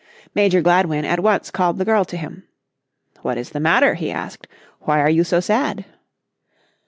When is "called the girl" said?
1.51-2.05